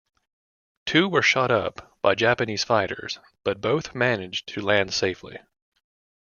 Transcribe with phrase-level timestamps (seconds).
[0.87, 5.37] Two were shot up by Japanese fighters, but both managed to land safely.